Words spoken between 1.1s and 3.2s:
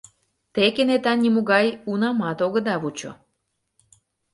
нимогай унамат огыда вучо?